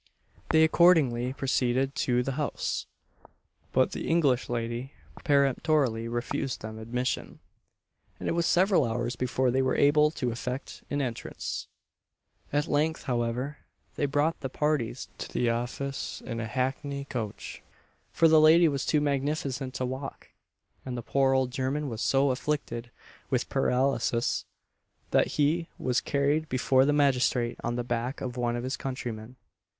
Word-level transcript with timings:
They 0.49 0.63
accordingly 0.63 1.31
proceeded 1.31 1.93
to 2.07 2.23
the 2.23 2.31
house, 2.31 2.87
but 3.71 3.91
the 3.91 4.07
English 4.07 4.49
lady 4.49 4.93
peremptorily 5.23 6.07
refused 6.07 6.61
them 6.61 6.79
admission, 6.79 7.39
and 8.19 8.27
it 8.27 8.31
was 8.31 8.47
several 8.47 8.83
hours 8.83 9.15
before 9.15 9.51
they 9.51 9.61
were 9.61 9.75
able 9.75 10.09
to 10.09 10.31
effect 10.31 10.83
an 10.89 11.03
entrance. 11.03 11.67
At 12.51 12.65
length, 12.65 13.03
however, 13.03 13.59
they 13.95 14.07
brought 14.07 14.39
the 14.39 14.49
parties 14.49 15.07
to 15.19 15.31
the 15.31 15.51
office 15.51 16.19
in 16.25 16.39
a 16.39 16.47
hackney 16.47 17.05
coach 17.05 17.61
for 18.11 18.27
the 18.27 18.41
lady 18.41 18.67
was 18.67 18.87
too 18.87 19.01
magnificent 19.01 19.75
to 19.75 19.85
walk, 19.85 20.29
and 20.83 20.97
the 20.97 21.03
poor 21.03 21.33
old 21.35 21.51
German 21.51 21.87
was 21.89 22.01
so 22.01 22.31
afflicted 22.31 22.89
with 23.29 23.49
paralysis, 23.49 24.45
that 25.11 25.27
he 25.37 25.69
was 25.77 26.01
carried 26.01 26.49
before 26.49 26.85
the 26.85 26.91
magistrate 26.91 27.59
on 27.63 27.75
the 27.75 27.83
back 27.83 28.19
of 28.19 28.35
one 28.35 28.55
of 28.55 28.63
his 28.63 28.75
countrymen. 28.77 29.35